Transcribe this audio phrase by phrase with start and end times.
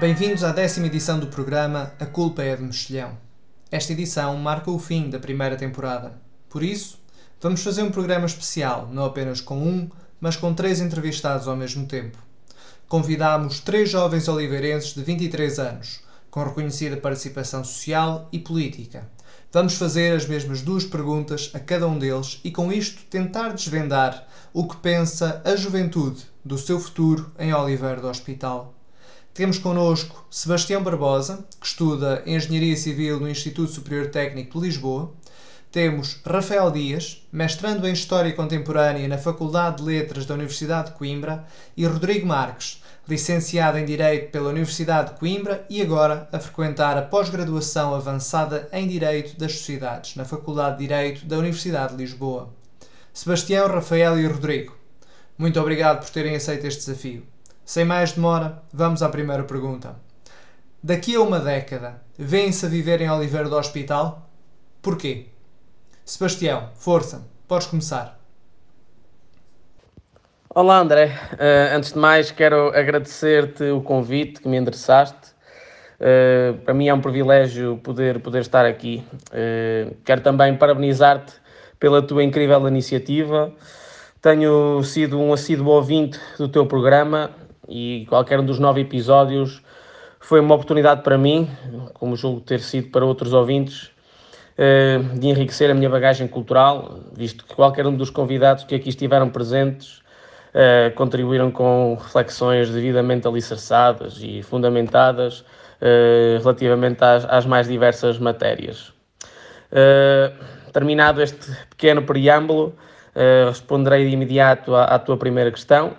[0.00, 3.18] Bem-vindos à décima edição do programa A Culpa é de Mexilhão.
[3.68, 6.12] Esta edição marca o fim da primeira temporada.
[6.48, 7.00] Por isso,
[7.40, 11.84] vamos fazer um programa especial, não apenas com um, mas com três entrevistados ao mesmo
[11.84, 12.16] tempo.
[12.86, 19.10] Convidámos três jovens oliveirenses de 23 anos, com reconhecida participação social e política.
[19.52, 24.28] Vamos fazer as mesmas duas perguntas a cada um deles e, com isto, tentar desvendar
[24.52, 28.77] o que pensa a juventude do seu futuro em Oliveira do Hospital.
[29.38, 35.12] Temos connosco Sebastião Barbosa, que estuda Engenharia Civil no Instituto Superior Técnico de Lisboa.
[35.70, 41.46] Temos Rafael Dias, mestrando em História Contemporânea na Faculdade de Letras da Universidade de Coimbra,
[41.76, 47.02] e Rodrigo Marques, licenciado em Direito pela Universidade de Coimbra e agora a frequentar a
[47.02, 52.52] pós-graduação avançada em Direito das Sociedades na Faculdade de Direito da Universidade de Lisboa.
[53.14, 54.76] Sebastião, Rafael e Rodrigo,
[55.38, 57.37] muito obrigado por terem aceito este desafio.
[57.68, 59.94] Sem mais demora, vamos à primeira pergunta.
[60.82, 64.26] Daqui a uma década, vêm-se a viver em Oliveira do Hospital?
[64.80, 65.26] Porquê?
[66.02, 68.18] Sebastião, força, podes começar.
[70.48, 75.34] Olá André, uh, antes de mais quero agradecer-te o convite que me endereçaste.
[76.00, 79.04] Uh, para mim é um privilégio poder, poder estar aqui.
[79.26, 81.34] Uh, quero também parabenizar-te
[81.78, 83.52] pela tua incrível iniciativa.
[84.22, 87.30] Tenho sido um assíduo ouvinte do teu programa
[87.68, 89.62] e qualquer um dos nove episódios
[90.18, 91.48] foi uma oportunidade para mim,
[91.94, 93.90] como julgo ter sido para outros ouvintes,
[94.56, 98.88] eh, de enriquecer a minha bagagem cultural, visto que qualquer um dos convidados que aqui
[98.88, 100.02] estiveram presentes
[100.52, 105.44] eh, contribuíram com reflexões devidamente alicerçadas e fundamentadas
[105.80, 108.92] eh, relativamente às, mais diversas matérias.
[110.72, 112.74] Terminado este pequeno preâmbulo,
[113.46, 115.94] responderei de imediato à tua primeira questão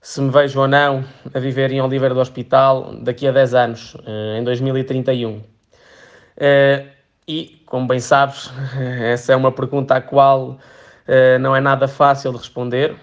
[0.00, 3.96] se me vejo ou não a viver em Oliveira do Hospital daqui a 10 anos,
[4.06, 5.42] eh, em 2031.
[6.38, 6.86] Eh,
[7.28, 8.50] e, como bem sabes,
[9.02, 10.58] essa é uma pergunta à qual
[11.06, 12.96] eh, não é nada fácil de responder.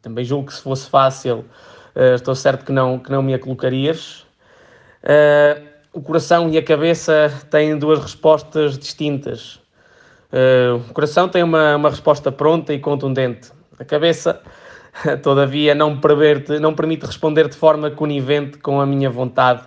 [0.00, 1.44] Também julgo que se fosse fácil,
[2.14, 4.24] estou certo que não, que não me a colocarias.
[5.92, 9.60] O coração e a cabeça têm duas respostas distintas.
[10.88, 13.50] O coração tem uma, uma resposta pronta e contundente.
[13.76, 14.40] A cabeça
[15.22, 15.98] todavia não,
[16.60, 19.62] não permite responder de forma conivente com a minha vontade,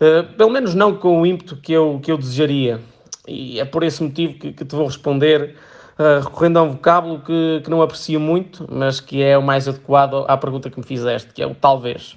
[0.00, 2.80] uh, pelo menos não com o ímpeto que eu, que eu desejaria.
[3.26, 5.56] E é por esse motivo que, que te vou responder
[5.98, 9.66] uh, recorrendo a um vocábulo que, que não aprecio muito, mas que é o mais
[9.68, 12.16] adequado à pergunta que me fizeste, que é o talvez.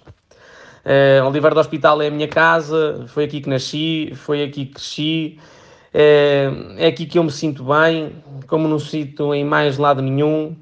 [0.85, 4.73] Uh, Oliveira do Hospital é a minha casa, foi aqui que nasci, foi aqui que
[4.73, 5.39] cresci,
[5.93, 8.13] é, é aqui que eu me sinto bem,
[8.47, 10.55] como não sinto em mais lado nenhum.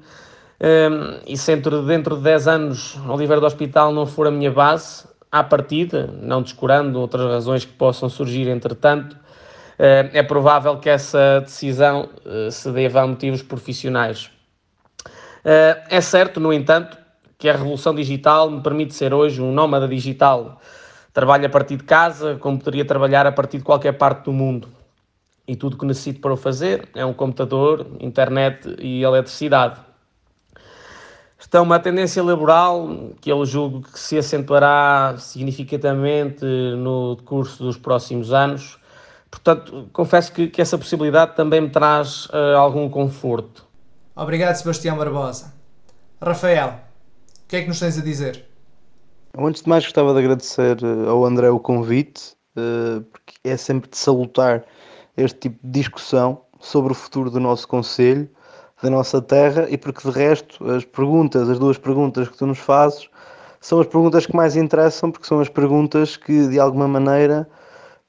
[0.58, 4.50] Um, e se dentro, dentro de 10 anos Oliveira do Hospital não for a minha
[4.50, 10.88] base, à partida, não descurando outras razões que possam surgir entretanto, uh, é provável que
[10.88, 14.30] essa decisão uh, se deva a motivos profissionais.
[15.44, 16.96] Uh, é certo, no entanto,
[17.38, 20.60] que a revolução digital me permite ser hoje um nómada digital.
[21.12, 24.68] Trabalho a partir de casa, como poderia trabalhar a partir de qualquer parte do mundo.
[25.46, 29.85] E tudo o que necessito para o fazer é um computador, internet e eletricidade.
[31.38, 32.88] Está uma tendência laboral
[33.20, 38.78] que eu julgo que se acentuará significativamente no curso dos próximos anos.
[39.30, 43.66] Portanto, confesso que, que essa possibilidade também me traz uh, algum conforto.
[44.14, 45.52] Obrigado, Sebastião Barbosa.
[46.22, 46.80] Rafael,
[47.44, 48.46] o que é que nos tens a dizer?
[49.36, 53.90] Antes de mais, gostava de agradecer eh, ao André o convite, uh, porque é sempre
[53.90, 54.64] de salutar
[55.14, 58.30] este tipo de discussão sobre o futuro do nosso Conselho
[58.82, 62.58] da nossa terra e porque de resto as perguntas, as duas perguntas que tu nos
[62.58, 63.08] fazes,
[63.60, 67.48] são as perguntas que mais interessam porque são as perguntas que de alguma maneira,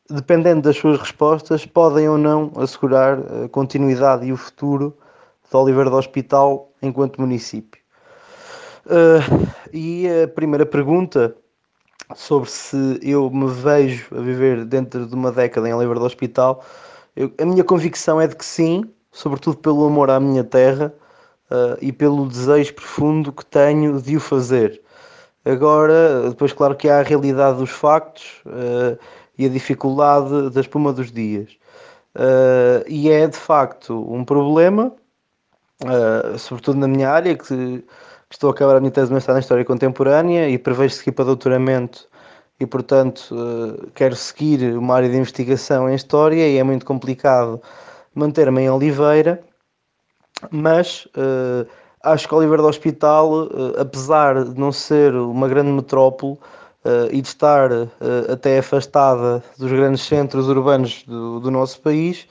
[0.10, 4.98] dependendo das suas respostas, podem ou não assegurar a continuidade e o futuro
[5.50, 7.82] de Oliveira do Hospital enquanto município.
[8.86, 11.36] Uh, e a primeira pergunta
[12.16, 16.64] sobre se eu me vejo a viver dentro de uma década em Oliveira do Hospital,
[17.16, 18.84] eu, a minha convicção é de que sim,
[19.18, 20.94] sobretudo pelo amor à minha terra
[21.50, 24.80] uh, e pelo desejo profundo que tenho de o fazer.
[25.44, 28.96] Agora, depois, claro que há a realidade dos factos uh,
[29.36, 31.50] e a dificuldade da espuma dos dias.
[32.16, 34.92] Uh, e é de facto um problema,
[36.38, 37.86] sobretudo na minha área, que, que,
[38.30, 41.26] estou a acabar a minha tese de mestrado em História Contemporânea e prevejo seguir para
[41.26, 42.08] doutoramento
[42.60, 43.36] e, portanto,
[43.94, 47.62] quero seguir uma área de investigação em História e é muito complicado
[48.18, 49.42] manter-me em Oliveira,
[50.52, 51.68] mas uh,
[52.04, 57.22] acho que Oliveira do Hospital, uh, apesar de não ser uma grande metrópole, uh, e
[57.22, 57.90] de estar uh,
[58.32, 62.28] até afastada dos grandes centros urbanos do, do nosso país,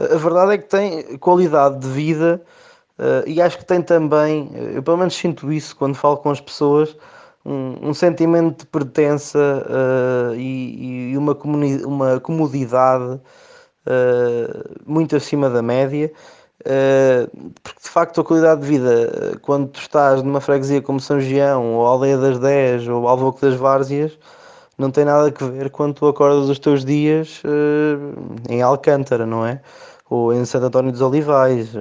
[0.00, 2.40] a verdade é que tem qualidade de vida
[3.26, 6.96] e acho que tem também, eu pelo menos sinto isso quando falo com as pessoas,
[7.44, 9.38] um, um sentimento de pertença
[10.36, 11.36] e, e, uma,
[11.84, 13.20] uma comodidade
[14.86, 16.12] muito acima da média.
[17.62, 21.74] porque de facto a qualidade de vida, quando tu estás numa freguesia como São Gião,
[21.74, 24.18] ou Aldeia das 10, ou Alvoque das Várzeas,
[24.76, 27.42] não tem nada a ver quando tu acordas os teus dias
[28.48, 29.60] em Alcântara, não é?
[30.10, 31.72] Ou em Santo António dos Olivais,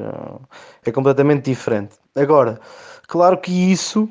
[0.86, 1.96] é completamente diferente.
[2.16, 2.60] Agora,
[3.08, 4.10] claro que isso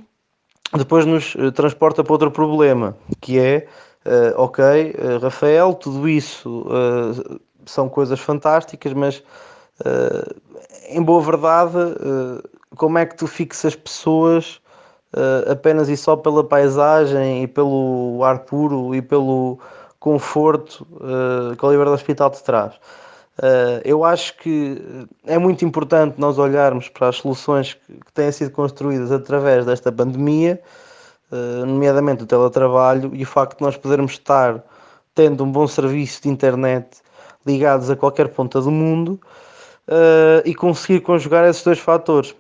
[0.77, 3.67] depois nos transporta para outro problema, que é,
[4.37, 6.67] ok, Rafael, tudo isso
[7.67, 9.23] são coisas fantásticas, mas
[9.81, 10.35] uh,
[10.89, 12.43] em boa verdade, uh,
[12.77, 14.61] como é que tu fixas pessoas
[15.15, 19.59] uh, apenas e só pela paisagem e pelo ar puro e pelo
[19.99, 20.87] conforto
[21.59, 22.75] que Livre do Hospital te traz?
[23.85, 24.81] eu acho que
[25.27, 30.61] é muito importante nós olharmos para as soluções que têm sido construídas através desta pandemia,
[31.67, 34.63] nomeadamente o teletrabalho e o facto de nós podermos estar
[35.15, 37.03] tendo um bom serviço de internet
[37.47, 39.21] ligados a qualquer ponta do mundo
[39.89, 42.35] uh, e conseguir conjugar esses dois fatores.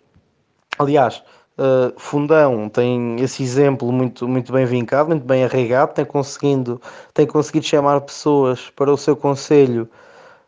[0.79, 1.23] Aliás,
[1.58, 6.81] uh, Fundão tem esse exemplo muito, muito bem vincado, muito bem arraigado, tem, conseguindo,
[7.14, 9.88] tem conseguido chamar pessoas para o seu conselho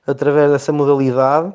[0.06, 1.54] através dessa modalidade.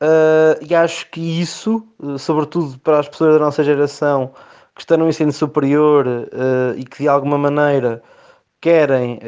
[0.00, 1.84] Uh, e acho que isso,
[2.18, 4.32] sobretudo para as pessoas da nossa geração
[4.74, 8.00] que estão no ensino superior uh, e que de alguma maneira
[8.60, 9.18] querem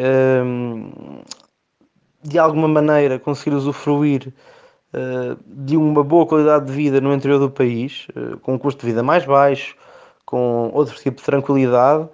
[2.23, 4.33] de alguma maneira conseguir usufruir
[4.95, 8.81] uh, de uma boa qualidade de vida no interior do país, uh, com um custo
[8.81, 9.75] de vida mais baixo,
[10.25, 12.09] com outro tipo de tranquilidade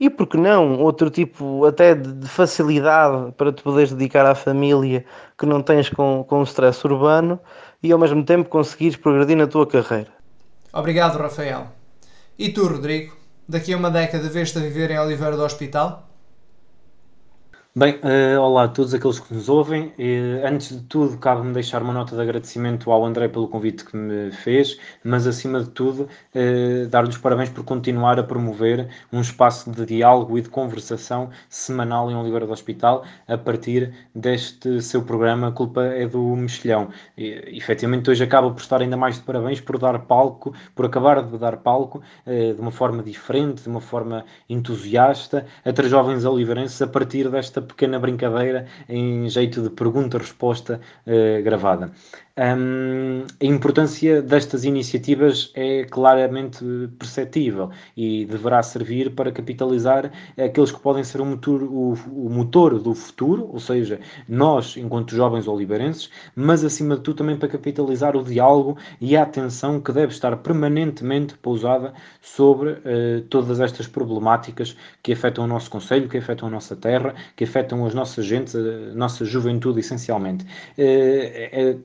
[0.00, 5.04] e, porque não, outro tipo até de facilidade para te poderes dedicar à família
[5.38, 7.38] que não tens com, com o stress urbano
[7.82, 10.10] e ao mesmo tempo conseguires progredir na tua carreira.
[10.72, 11.66] Obrigado, Rafael.
[12.38, 13.14] E tu, Rodrigo?
[13.46, 16.09] Daqui a uma década vês-te a viver em Oliveira do Hospital?
[17.80, 19.86] Bem, uh, olá a todos aqueles que nos ouvem.
[19.98, 23.96] Uh, antes de tudo, cabe-me deixar uma nota de agradecimento ao André pelo convite que
[23.96, 29.22] me fez, mas acima de tudo, uh, dar-lhe os parabéns por continuar a promover um
[29.22, 35.00] espaço de diálogo e de conversação semanal em Oliveira do Hospital a partir deste seu
[35.00, 36.90] programa A Culpa é do Mexilhão.
[37.16, 41.22] E, efetivamente, hoje acaba por estar ainda mais de parabéns por dar palco, por acabar
[41.22, 46.82] de dar palco de uma forma diferente, de uma forma entusiasta, a três jovens oliveirenses
[46.82, 51.92] a partir desta esta pequena brincadeira em jeito de pergunta-resposta uh, gravada.
[52.40, 56.64] Um, a importância destas iniciativas é claramente
[56.98, 60.10] perceptível e deverá servir para capitalizar
[60.42, 65.14] aqueles que podem ser o motor, o, o motor do futuro, ou seja, nós, enquanto
[65.14, 69.92] jovens oliveirenses, mas acima de tudo também para capitalizar o diálogo e a atenção que
[69.92, 71.92] deve estar permanentemente pousada
[72.22, 77.14] sobre uh, todas estas problemáticas que afetam o nosso Conselho, que afetam a nossa terra,
[77.36, 80.44] que afetam as nossas gentes, a nossa juventude essencialmente.
[80.78, 81.76] Uh, é,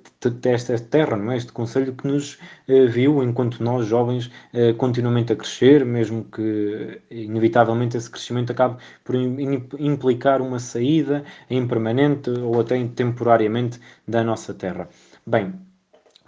[0.45, 1.37] esta terra, não é?
[1.37, 7.01] este Conselho que nos eh, viu, enquanto nós, jovens, eh, continuamente a crescer, mesmo que
[7.11, 14.53] inevitavelmente esse crescimento acabe por implicar uma saída em permanente ou até temporariamente da nossa
[14.53, 14.89] terra.
[15.25, 15.53] Bem,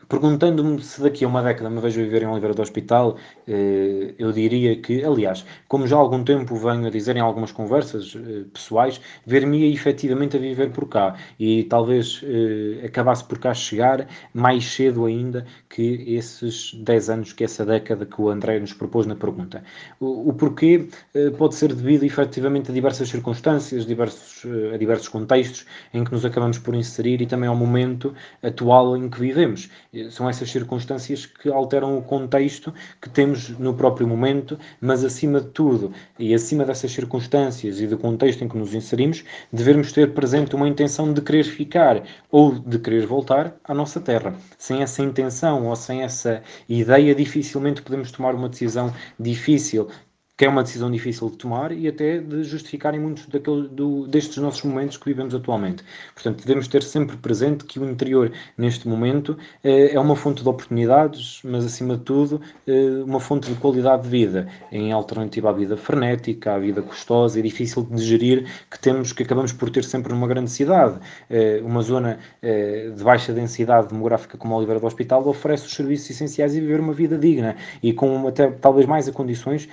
[0.09, 4.31] Perguntando-me se daqui a uma década me vejo viver em Oliveira do Hospital, eh, eu
[4.31, 8.45] diria que, aliás, como já há algum tempo venho a dizer em algumas conversas eh,
[8.53, 14.63] pessoais, ver-me efetivamente a viver por cá e talvez eh, acabasse por cá chegar mais
[14.63, 19.15] cedo ainda que esses 10 anos, que essa década que o André nos propôs na
[19.15, 19.61] pergunta.
[19.99, 20.87] O, porquê
[21.37, 26.59] pode ser devido efetivamente a diversas circunstâncias, diversos, a diversos contextos em que nos acabamos
[26.59, 29.69] por inserir e também ao momento atual em que vivemos
[30.10, 35.48] são essas circunstâncias que alteram o contexto que temos no próprio momento, mas acima de
[35.48, 40.56] tudo e acima dessas circunstâncias e do contexto em que nos inserimos, devemos ter presente
[40.56, 44.36] uma intenção de querer ficar ou de querer voltar à nossa terra.
[44.58, 49.88] Sem essa intenção ou sem essa ideia, dificilmente podemos tomar uma decisão difícil
[50.38, 54.06] que é uma decisão difícil de tomar e até de justificar em muitos daquele, do,
[54.08, 55.84] destes nossos momentos que vivemos atualmente.
[56.13, 60.50] Portanto, devemos ter sempre presente que o interior, neste momento, eh, é uma fonte de
[60.50, 65.53] oportunidades, mas acima de tudo, eh, uma fonte de qualidade de vida, em alternativa à
[65.53, 69.84] vida frenética, à vida custosa e difícil de gerir que temos, que acabamos por ter
[69.84, 71.00] sempre numa grande cidade.
[71.32, 76.10] Eh, uma zona de baixa densidade demográfica como a Oliveira do Hospital oferece os serviços
[76.10, 79.67] essenciais e viver uma vida digna e com até talvez mais a condições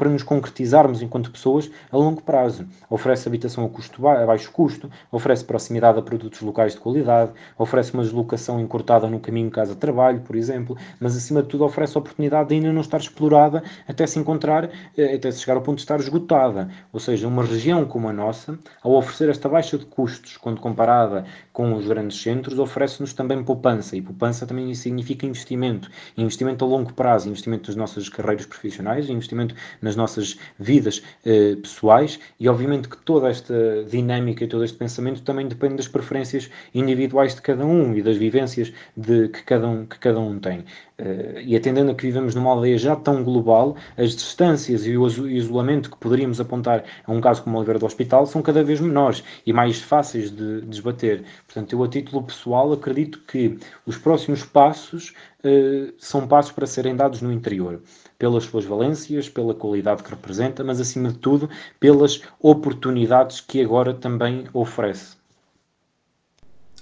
[0.00, 2.66] para nos concretizarmos enquanto pessoas a longo prazo.
[2.88, 7.92] Oferece habitação a, custo a baixo custo, oferece proximidade a produtos locais de qualidade, oferece
[7.92, 12.48] uma deslocação encurtada no caminho casa-trabalho, por exemplo, mas acima de tudo oferece a oportunidade
[12.48, 15.82] de ainda não estar explorada até se encontrar, eh, até se chegar ao ponto de
[15.82, 16.70] estar esgotada.
[16.94, 21.26] Ou seja, uma região como a nossa, ao oferecer esta baixa de custos, quando comparada
[21.52, 23.96] com os grandes centros, oferece-nos também poupança.
[23.96, 25.90] E poupança também significa investimento.
[26.16, 32.18] Investimento a longo prazo, investimento nas nossas carreiras profissionais, investimento nas nossas vidas eh, pessoais
[32.38, 37.34] e, obviamente, que toda esta dinâmica e todo este pensamento também depende das preferências individuais
[37.34, 40.60] de cada um e das vivências de, que, cada um, que cada um tem.
[41.00, 45.06] Uh, e atendendo a que vivemos numa aldeia já tão global, as distâncias e o
[45.28, 48.80] isolamento que poderíamos apontar a um caso como o Oliveira do Hospital são cada vez
[48.80, 51.22] menores e mais fáceis de, de desbater.
[51.46, 56.94] Portanto, eu, a título pessoal, acredito que os próximos passos uh, são passos para serem
[56.94, 57.80] dados no interior,
[58.20, 61.48] pelas suas valências, pela qualidade que representa, mas acima de tudo,
[61.80, 65.16] pelas oportunidades que agora também oferece.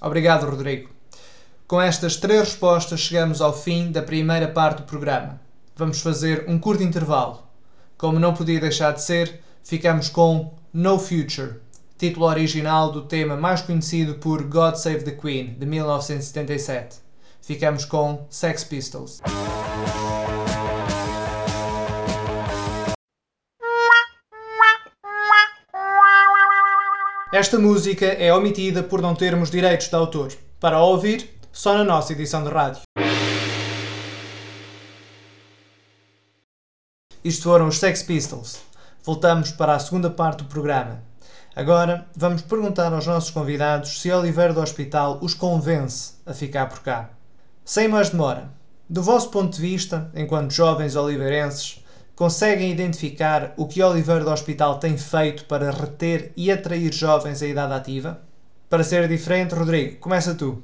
[0.00, 0.90] Obrigado, Rodrigo.
[1.68, 5.40] Com estas três respostas, chegamos ao fim da primeira parte do programa.
[5.76, 7.44] Vamos fazer um curto intervalo.
[7.96, 11.60] Como não podia deixar de ser, ficamos com No Future,
[11.96, 16.96] título original do tema mais conhecido por God Save the Queen, de 1977.
[17.40, 19.20] Ficamos com Sex Pistols.
[27.30, 30.32] Esta música é omitida por não termos direitos de autor.
[30.58, 32.80] Para ouvir, só na nossa edição de rádio.
[37.22, 38.60] Isto foram os Sex Pistols.
[39.04, 41.02] Voltamos para a segunda parte do programa.
[41.54, 46.78] Agora vamos perguntar aos nossos convidados se Oliveira do Hospital os convence a ficar por
[46.80, 47.10] cá.
[47.62, 48.48] Sem mais demora,
[48.88, 51.84] do vosso ponto de vista, enquanto jovens oliveirenses,
[52.18, 57.46] conseguem identificar o que Oliveira do Hospital tem feito para reter e atrair jovens à
[57.46, 58.20] idade ativa?
[58.68, 60.60] Para ser diferente, Rodrigo, começa tu.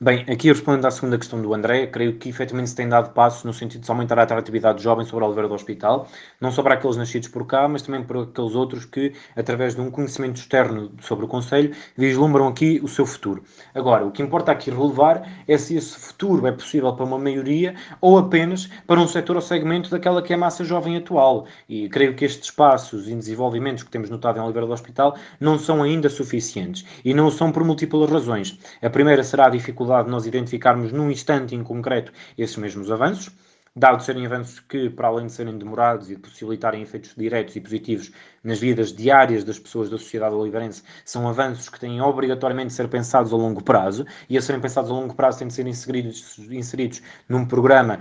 [0.00, 3.42] Bem, aqui respondendo à segunda questão do André, creio que efetivamente se tem dado passos
[3.42, 6.06] no sentido de aumentar a atratividade de jovens sobre a Oliveira do Hospital,
[6.40, 9.80] não só para aqueles nascidos por cá, mas também para aqueles outros que, através de
[9.80, 13.42] um conhecimento externo sobre o Conselho, vislumbram aqui o seu futuro.
[13.74, 17.74] Agora, o que importa aqui relevar é se esse futuro é possível para uma maioria
[18.00, 21.46] ou apenas para um setor ou segmento daquela que é a massa jovem atual.
[21.68, 25.58] E creio que estes passos e desenvolvimentos que temos notado em Oliveira do Hospital não
[25.58, 26.84] são ainda suficientes.
[27.04, 28.56] E não são por múltiplas razões.
[28.80, 32.90] A primeira será a dificuldade dificuldade de nós identificarmos num instante em concreto esses mesmos
[32.90, 33.30] avanços,
[33.74, 37.60] dado serem avanços que, para além de serem demorados e de possibilitarem efeitos diretos e
[37.60, 42.74] positivos nas vidas diárias das pessoas da sociedade oliveirense, são avanços que têm obrigatoriamente de
[42.74, 45.66] ser pensados a longo prazo, e a serem pensados a longo prazo têm de ser
[45.66, 48.00] inseridos, inseridos num programa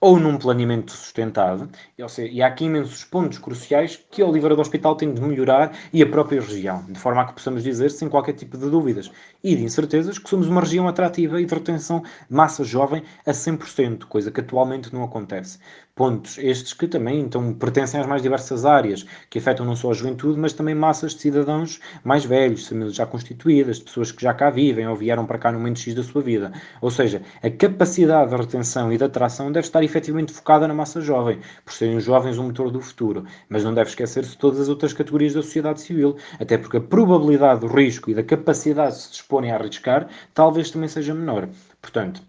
[0.00, 1.68] ou num planeamento sustentado,
[2.08, 5.76] seja, e há aqui imensos pontos cruciais que a Oliveira do Hospital tem de melhorar
[5.92, 9.10] e a própria região, de forma a que possamos dizer, sem qualquer tipo de dúvidas
[9.42, 13.32] e de incertezas, que somos uma região atrativa e de retenção de massa jovem a
[13.32, 15.58] 100%, coisa que atualmente não acontece.
[15.98, 19.94] Pontos estes que também então, pertencem às mais diversas áreas, que afetam não só a
[19.94, 24.48] juventude, mas também massas de cidadãos mais velhos, famílias já constituídas, pessoas que já cá
[24.48, 26.52] vivem ou vieram para cá no momento X da sua vida.
[26.80, 31.00] Ou seja, a capacidade de retenção e de atração deve estar efetivamente focada na massa
[31.00, 33.24] jovem, por serem os jovens o motor do futuro.
[33.48, 36.80] Mas não deve esquecer-se de todas as outras categorias da sociedade civil, até porque a
[36.80, 41.48] probabilidade do risco e da capacidade de se disporem a arriscar talvez também seja menor.
[41.82, 42.22] Portanto,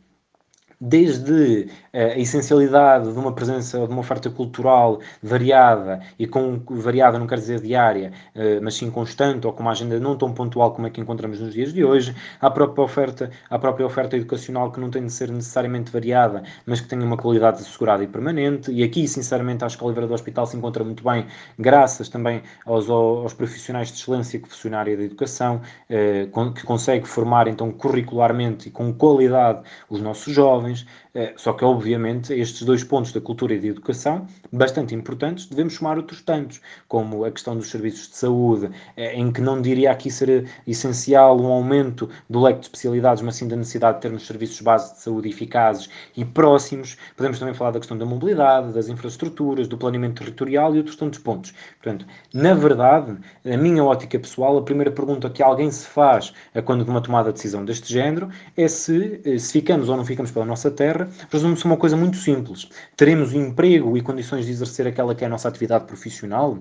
[0.80, 7.20] desde eh, a essencialidade de uma presença, de uma oferta cultural variada, e com variada
[7.20, 10.72] não quer dizer diária, eh, mas sim constante, ou com uma agenda não tão pontual
[10.74, 14.72] como é que encontramos nos dias de hoje, a própria oferta, a própria oferta educacional
[14.72, 18.72] que não tem de ser necessariamente variada, mas que tenha uma qualidade assegurada e permanente,
[18.72, 21.26] e aqui, sinceramente, acho que a Oliveira do Hospital se encontra muito bem,
[21.58, 26.64] graças também aos, aos profissionais de excelência que funcionam na área da educação, eh, que
[26.64, 32.63] consegue formar, então, curricularmente e com qualidade os nossos jovens, eh, só que obviamente estes
[32.63, 37.32] dois pontos da cultura e da educação, bastante importantes, devemos chamar outros tantos, como a
[37.32, 42.10] questão dos serviços de saúde, eh, em que não diria aqui ser essencial um aumento
[42.30, 45.89] do leque de especialidades, mas sim da necessidade de termos serviços base de saúde eficazes
[46.16, 46.96] e próximos.
[47.18, 51.20] Podemos também falar da questão da mobilidade, das infraestruturas, do planeamento territorial e outros tantos
[51.20, 51.54] pontos.
[51.82, 56.34] Portanto, na verdade, a minha ótica pessoal, a primeira pergunta que alguém se faz
[56.66, 60.06] quando de uma tomada de decisão deste género é se, eh, se ficamos ou não
[60.06, 62.70] ficamos pela nossa nossa terra, resume-se uma coisa muito simples.
[62.96, 66.60] Teremos emprego e condições de exercer aquela que é a nossa atividade profissional?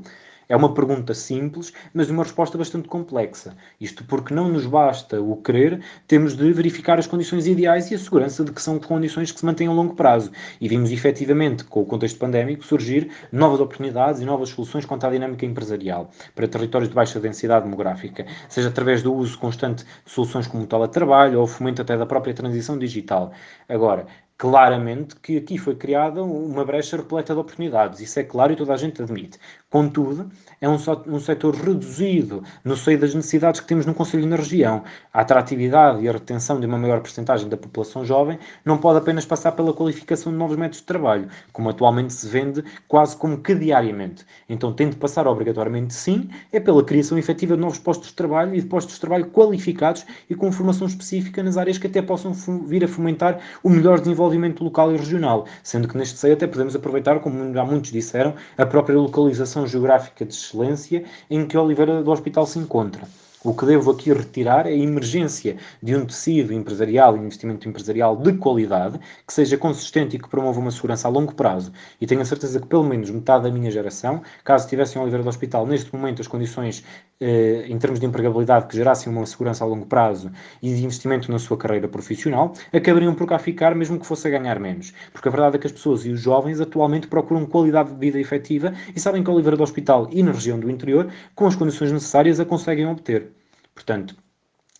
[0.49, 3.55] É uma pergunta simples, mas uma resposta bastante complexa.
[3.79, 7.99] Isto porque não nos basta o querer, temos de verificar as condições ideais e a
[7.99, 10.33] segurança de que são condições que se mantêm a longo prazo.
[10.59, 15.11] E vimos efetivamente, com o contexto pandémico, surgir novas oportunidades e novas soluções quanto à
[15.11, 20.47] dinâmica empresarial para territórios de baixa densidade demográfica, seja através do uso constante de soluções
[20.47, 23.33] como o teletrabalho ou o fomento até da própria transição digital.
[23.69, 24.07] Agora,
[24.39, 28.01] claramente que aqui foi criada uma brecha repleta de oportunidades.
[28.01, 29.39] Isso é claro e toda a gente admite.
[29.71, 30.31] Contudo,
[30.63, 34.37] é um, um setor reduzido no seio das necessidades que temos no Conselho e na
[34.37, 34.83] região.
[35.13, 39.27] A atratividade e a retenção de uma maior porcentagem da população jovem não pode apenas
[39.27, 43.55] passar pela qualificação de novos métodos de trabalho, como atualmente se vende quase como que
[43.55, 44.25] diariamente.
[44.49, 48.55] Então tem de passar obrigatoriamente, sim, é pela criação efetiva de novos postos de trabalho
[48.55, 52.33] e de postos de trabalho qualificados e com formação específica nas áreas que até possam
[52.65, 56.75] vir a fomentar o melhor desenvolvimento local e regional, sendo que neste seio até podemos
[56.75, 62.11] aproveitar, como já muitos disseram, a própria localização geográfica de excelência em que Oliveira do
[62.11, 63.03] Hospital se encontra.
[63.49, 68.35] O que devo aqui retirar é a emergência de um tecido empresarial investimento empresarial de
[68.35, 71.73] qualidade, que seja consistente e que promova uma segurança a longo prazo.
[71.99, 75.23] E tenho a certeza que pelo menos metade da minha geração, caso estivesse em Oliveira
[75.23, 76.85] do Hospital neste momento as condições
[77.19, 80.31] eh, em termos de empregabilidade que gerassem uma segurança a longo prazo
[80.63, 84.31] e de investimento na sua carreira profissional, acabariam por cá ficar mesmo que fosse a
[84.31, 84.93] ganhar menos.
[85.11, 88.21] Porque a verdade é que as pessoas e os jovens atualmente procuram qualidade de vida
[88.21, 91.91] efetiva e sabem que Oliveira do Hospital e na região do interior, com as condições
[91.91, 93.38] necessárias, a conseguem obter.
[93.79, 94.17] Portanto,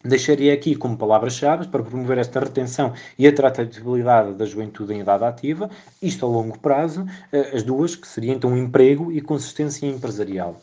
[0.05, 5.23] deixaria aqui como palavras-chave para promover esta retenção e a tratabilidade da juventude em idade
[5.23, 5.71] ativa,
[6.03, 10.61] isto a longo prazo, eh, as duas, que seriam então emprego e consistência empresarial.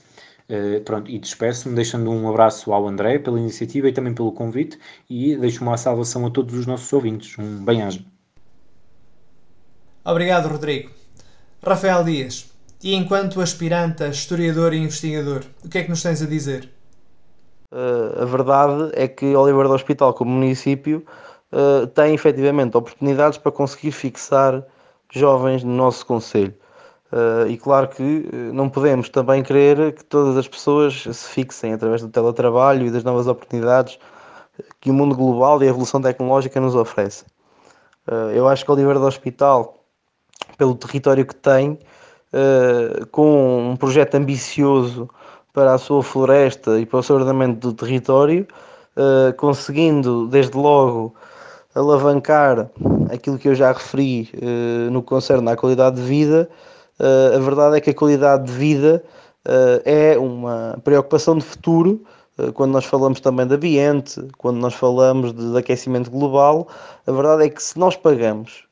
[0.48, 4.78] Uh, pronto, e despeço-me deixando um abraço ao André pela iniciativa e também pelo convite
[5.10, 7.36] e deixo uma salvação a todos os nossos ouvintes.
[7.40, 8.06] Um bem-aja.
[10.04, 10.92] Obrigado, Rodrigo.
[11.64, 12.52] Rafael Dias,
[12.84, 16.75] e enquanto aspirante a historiador e investigador, o que é que nos tens a dizer?
[17.72, 21.06] Uh, a verdade é que Oliveira do Hospital, como município,
[21.52, 24.64] uh, tem efetivamente oportunidades para conseguir fixar
[25.12, 26.54] jovens no nosso Conselho.
[27.12, 32.02] Uh, e claro que não podemos também querer que todas as pessoas se fixem através
[32.02, 34.00] do teletrabalho e das novas oportunidades
[34.82, 37.28] que o mundo global e a evolução tecnológica nos oferecem.
[38.34, 39.84] eu acho que Oliveira do Hospital,
[40.58, 41.78] pelo território que tem,
[43.12, 45.10] com um projeto ambicioso
[45.56, 48.46] para a sua floresta e para o seu ordenamento do território,
[48.98, 51.16] uh, conseguindo desde logo
[51.74, 52.70] alavancar
[53.10, 56.50] aquilo que eu já referi uh, no concerne à qualidade de vida.
[57.00, 59.02] Uh, a verdade é que a qualidade de vida
[59.86, 62.02] é uma preocupação de futuro
[62.56, 66.68] quando nós falamos também de ambiente, quando nós falamos de, de, aquecimento global,
[67.06, 68.64] a verdade é que se nós pagamos,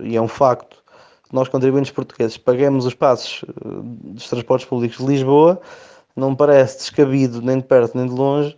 [0.00, 0.78] e é um facto,
[1.30, 5.60] nós contribuintes portugueses pagamos os passos dos transportes públicos de Lisboa,
[6.16, 8.56] não parece descabido, nem de perto nem de longe,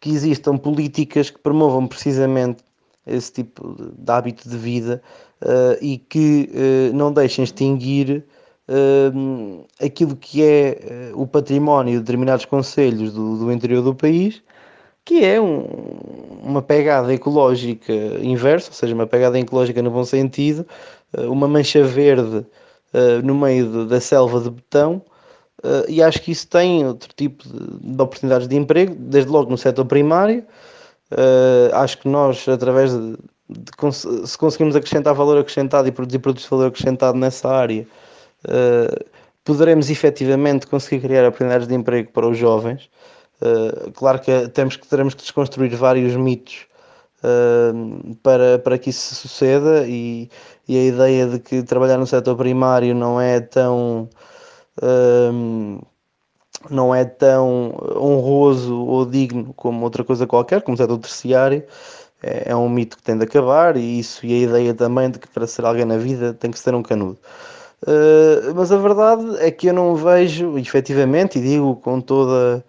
[0.00, 2.62] que existam políticas que promovam precisamente
[3.06, 5.00] esse tipo de, hábito de vida
[5.42, 8.24] uh, e que uh, não deixem extinguir
[8.68, 14.42] uh, aquilo que é o património de determinados conselhos do, do interior do país,
[15.04, 15.64] que é um,
[16.42, 20.66] uma pegada ecológica inversa, ou seja, uma pegada ecológica no bom sentido,
[21.28, 22.44] uma mancha verde
[23.22, 25.00] no meio de, da selva de betão,
[25.64, 29.50] Uh, e acho que isso tem outro tipo de, de, oportunidades de emprego, desde logo
[29.50, 30.44] no setor primário.
[31.10, 33.16] Uh, acho que nós, através de,
[33.48, 37.86] de, se conseguirmos acrescentar valor acrescentado e produzir produtos de valor acrescentado nessa área,
[38.44, 39.04] uh,
[39.44, 42.90] poderemos efetivamente conseguir criar oportunidades de emprego para os jovens.
[43.94, 46.66] claro que temos que teremos que desconstruir vários mitos
[48.24, 50.28] para, para que isso suceda e,
[50.66, 54.08] e a ideia de que trabalhar no setor primário não é tão
[54.82, 55.80] um,
[56.70, 61.62] não é tão honroso ou digno como outra coisa qualquer, como é do terciário,
[62.22, 65.18] é, é, um mito que tem de acabar e isso e a ideia também de
[65.18, 67.18] que para ser alguém na vida tem que ser um canudo.
[67.82, 72.64] Uh, mas a verdade é que eu não vejo, efetivamente, e digo com toda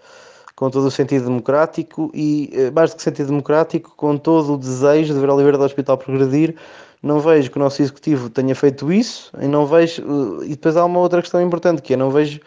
[0.57, 4.57] com todo o sentido democrático e, eh, mais do que sentido democrático, com todo o
[4.57, 6.55] desejo de ver a Oliveira do Hospital progredir,
[7.01, 10.01] não vejo que o nosso executivo tenha feito isso e não vejo.
[10.01, 12.39] Eh, e depois há uma outra questão importante que é não vejo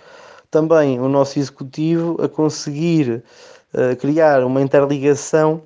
[0.51, 3.23] também o nosso executivo a conseguir
[3.73, 5.63] uh, criar uma interligação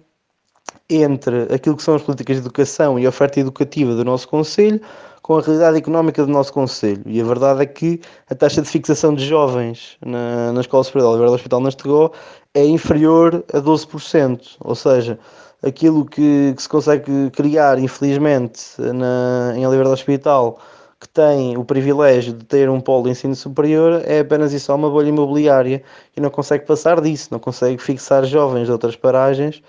[0.90, 4.81] entre aquilo que são as políticas de educação e a oferta educativa do nosso Conselho
[5.23, 7.03] com a realidade económica do nosso Conselho.
[7.07, 11.07] E a verdade é que a taxa de fixação de jovens na, na Escola Superior
[11.07, 12.12] de Oliveira do Hospital Nastegó
[12.53, 14.57] é inferior a 12%.
[14.61, 15.18] Ou seja,
[15.64, 20.59] aquilo que, que se consegue criar, infelizmente, na, em Oliveira do Hospital,
[21.05, 24.74] que tem o privilégio de ter um polo de ensino superior é apenas e só
[24.74, 25.83] uma bolha imobiliária
[26.16, 29.62] e não consegue passar disso, não consegue fixar jovens de outras paragens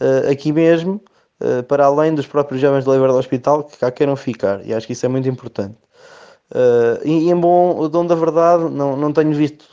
[0.00, 1.00] uh, aqui mesmo,
[1.40, 4.74] uh, para além dos próprios jovens de Leiber do Hospital que cá queiram ficar, e
[4.74, 5.76] acho que isso é muito importante.
[6.50, 9.66] Uh, e, em bom dom da verdade, não, não tenho visto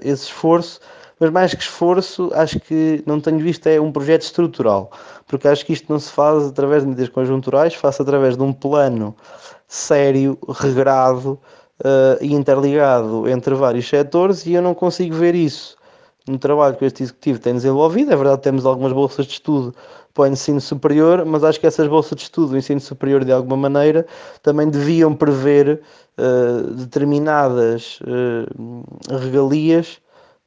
[0.00, 0.78] esse esforço,
[1.22, 4.90] mas mais que esforço, acho que não tenho visto é um projeto estrutural,
[5.28, 8.52] porque acho que isto não se faz através de medidas conjunturais, faz através de um
[8.52, 9.14] plano
[9.68, 11.38] sério, regrado
[11.78, 15.76] uh, e interligado entre vários setores e eu não consigo ver isso
[16.26, 18.12] no trabalho que este executivo tem desenvolvido.
[18.12, 19.72] É verdade, temos algumas bolsas de estudo
[20.12, 23.30] para o ensino superior, mas acho que essas bolsas de estudo do ensino superior, de
[23.30, 24.04] alguma maneira,
[24.42, 25.80] também deviam prever
[26.18, 28.84] uh, determinadas uh,
[29.20, 30.02] regalias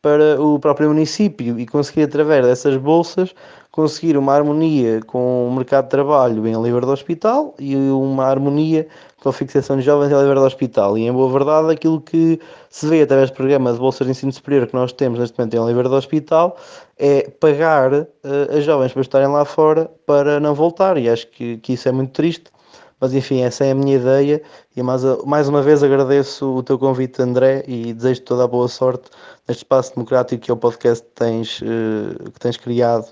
[0.06, 3.34] para o próprio município e conseguir, através dessas bolsas,
[3.72, 8.88] conseguir uma harmonia com o mercado de trabalho em Livre do Hospital e uma harmonia
[9.24, 10.96] com a fixação de jovens em Livre do Hospital.
[10.96, 12.40] E, em boa verdade, aquilo que
[12.70, 15.58] se vê através do programa de bolsas de ensino superior que nós temos neste momento
[15.58, 16.56] em Livre do Hospital
[17.00, 18.08] é pagar uh,
[18.56, 21.00] as jovens para estarem lá fora para não voltar.
[21.00, 22.52] E acho que, que isso é muito triste.
[23.00, 24.42] Mas enfim, essa é a minha ideia
[24.76, 28.68] e mais, mais uma vez agradeço o teu convite, André, e desejo toda a boa
[28.68, 29.10] sorte
[29.48, 33.08] neste espaço democrático que é o podcast que tens, uh, que tens criado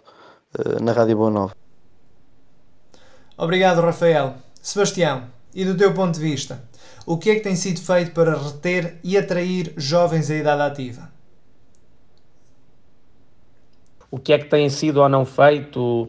[0.58, 1.56] uh, na Rádio Boa Nova.
[3.38, 4.36] Obrigado, Rafael.
[4.62, 6.64] Sebastião, e do teu ponto de vista,
[7.06, 11.12] o que é que tem sido feito para reter e atrair jovens à idade ativa?
[14.10, 16.04] O que é que tem sido ou não feito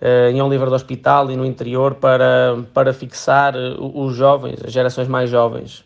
[0.00, 5.08] uh, em Oliver do Hospital e no interior para, para fixar os jovens, as gerações
[5.08, 5.84] mais jovens?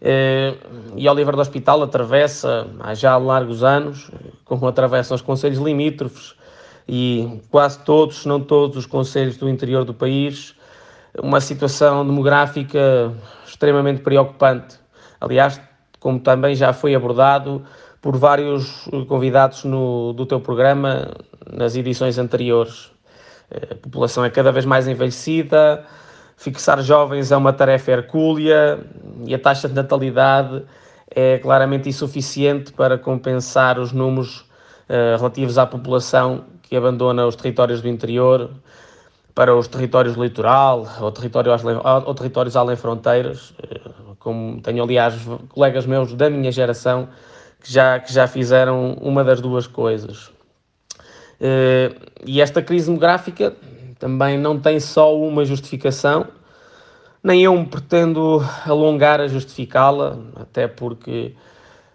[0.00, 4.10] Uh, e Oliver do Hospital atravessa, há já largos anos,
[4.44, 6.34] como atravessam os conselhos limítrofes
[6.88, 10.54] e quase todos, se não todos, os conselhos do interior do país,
[11.20, 13.12] uma situação demográfica
[13.46, 14.78] extremamente preocupante.
[15.20, 15.60] Aliás,
[15.98, 17.64] como também já foi abordado
[18.00, 21.10] por vários convidados no, do teu programa
[21.50, 22.92] nas edições anteriores.
[23.50, 25.84] A população é cada vez mais envelhecida,
[26.36, 28.78] fixar jovens é uma tarefa hercúlea
[29.26, 30.62] e a taxa de natalidade
[31.10, 34.40] é claramente insuficiente para compensar os números
[34.88, 38.50] uh, relativos à população que abandona os territórios do interior
[39.34, 41.52] para os territórios litoral ou, território,
[42.06, 43.80] ou territórios além fronteiras, eh,
[44.18, 45.14] como tenho aliás
[45.50, 47.08] colegas meus da minha geração
[47.60, 50.30] que já, que já fizeram uma das duas coisas.
[51.38, 51.94] Eh,
[52.24, 53.54] e esta crise demográfica
[53.98, 56.26] também não tem só uma justificação,
[57.22, 61.34] nem eu me pretendo alongar a justificá-la, até porque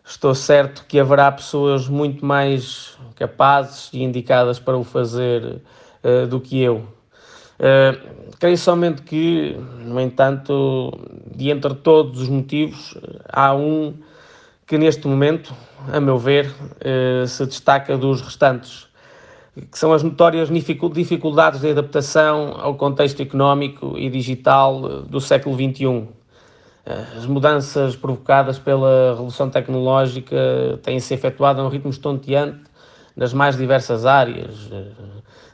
[0.03, 5.61] estou certo que haverá pessoas muito mais capazes e indicadas para o fazer
[6.03, 6.77] uh, do que eu.
[7.59, 10.91] Uh, creio somente que, no entanto,
[11.33, 12.97] de entre todos os motivos,
[13.29, 13.93] há um
[14.65, 15.53] que neste momento,
[15.91, 18.87] a meu ver, uh, se destaca dos restantes,
[19.69, 26.07] que são as notórias dificuldades de adaptação ao contexto económico e digital do século XXI.
[26.85, 32.61] As mudanças provocadas pela revolução tecnológica têm-se efetuado a um ritmo estonteante
[33.15, 34.69] nas mais diversas áreas,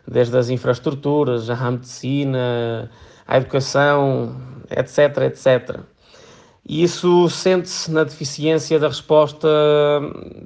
[0.08, 2.90] desde as infraestruturas, a medicina,
[3.28, 4.38] a educação,
[4.70, 5.80] etc, etc.
[6.66, 9.48] E isso sente-se na deficiência da resposta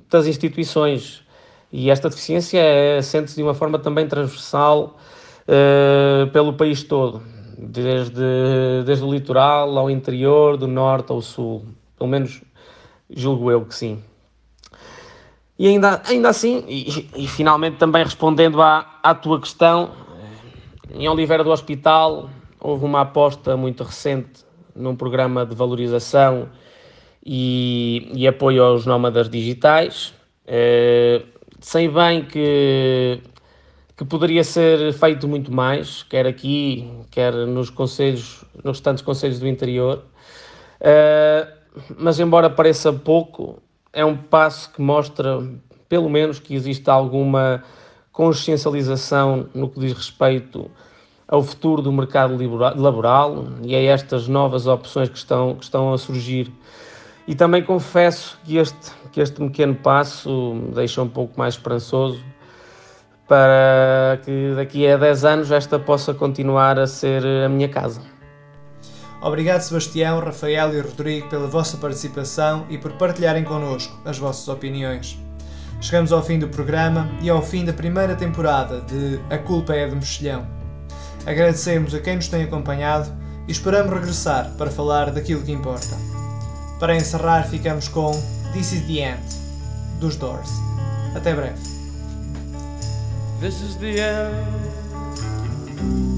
[0.10, 1.24] das instituições.
[1.72, 4.98] E esta deficiência é, sente-se de uma forma também transversal
[5.48, 7.22] uh, pelo país todo,
[7.58, 11.66] desde, desde o litoral ao interior, do norte ao sul.
[11.98, 12.42] Pelo menos
[13.10, 14.04] julgo eu que sim.
[15.58, 19.92] E ainda, ainda assim, e, e finalmente também respondendo à, à tua questão,
[20.94, 22.30] em Oliveira do Hospital
[22.60, 24.44] houve uma aposta muito recente
[24.76, 26.50] num programa de valorização
[27.26, 30.14] e, e apoio aos nómadas digitais.
[30.46, 31.24] Eh,
[31.62, 33.21] sei bem que,
[33.95, 39.47] que poderia ser feito muito mais, quer aqui, quer nos conselhos, nos restantes conselhos do
[39.47, 40.04] interior.
[40.80, 41.47] Eh,
[41.97, 43.62] mas embora pareça pouco,
[43.93, 45.39] é um passo que mostra,
[45.88, 47.63] pelo menos, que existe alguma
[48.12, 50.69] consciencialização no que diz respeito
[51.28, 52.36] ao futuro do mercado
[52.76, 56.52] laboral e a estas novas opções que estão, que estão a surgir.
[57.28, 62.24] E também confesso que este, que este pequeno passo me deixa um pouco mais esperançoso
[63.28, 68.02] para que daqui a 10 anos esta possa continuar a ser a minha casa.
[69.21, 75.17] Obrigado, Sebastião, Rafael e Rodrigo, pela vossa participação e por partilharem connosco as vossas opiniões.
[75.80, 79.88] Chegamos ao fim do programa e ao fim da primeira temporada de A Culpa é
[79.88, 80.45] de Mexilhão.
[81.26, 83.12] Agradecemos a quem nos tem acompanhado
[83.47, 85.95] e esperamos regressar para falar daquilo que importa.
[86.80, 88.12] Para encerrar, ficamos com
[88.54, 89.24] This is the End,
[90.00, 90.50] dos Doors.
[91.16, 91.56] Até breve.
[93.42, 94.36] This is the end,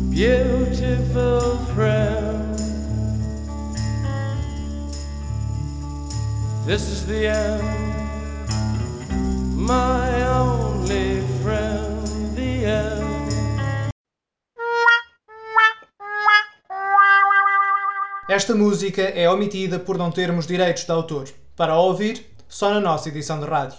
[0.09, 2.57] beautiful friend.
[6.65, 7.63] This is the end,
[9.55, 13.03] my only friend, the end.
[18.27, 21.42] Esta música é omitida por não termos direitos de autor.
[21.55, 23.77] Para ouvir, só na nossa edição de rádio.